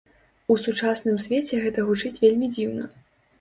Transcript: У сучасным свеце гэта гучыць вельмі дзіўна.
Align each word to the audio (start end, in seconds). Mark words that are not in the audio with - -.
У 0.53 0.55
сучасным 0.61 1.19
свеце 1.25 1.59
гэта 1.67 1.85
гучыць 1.91 2.13
вельмі 2.25 2.51
дзіўна. 2.57 2.91